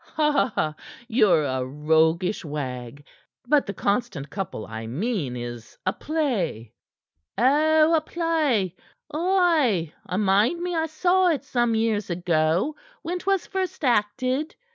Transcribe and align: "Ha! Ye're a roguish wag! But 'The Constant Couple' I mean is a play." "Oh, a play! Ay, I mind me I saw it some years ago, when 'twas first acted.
"Ha! 0.15 0.73
Ye're 1.07 1.43
a 1.45 1.63
roguish 1.63 2.43
wag! 2.43 3.05
But 3.47 3.67
'The 3.67 3.75
Constant 3.75 4.31
Couple' 4.31 4.65
I 4.65 4.87
mean 4.87 5.35
is 5.37 5.77
a 5.85 5.93
play." 5.93 6.73
"Oh, 7.37 7.93
a 7.93 8.01
play! 8.01 8.75
Ay, 9.13 9.93
I 10.07 10.17
mind 10.17 10.59
me 10.59 10.73
I 10.75 10.87
saw 10.87 11.27
it 11.27 11.43
some 11.43 11.75
years 11.75 12.09
ago, 12.09 12.75
when 13.03 13.19
'twas 13.19 13.45
first 13.45 13.83
acted. 13.85 14.55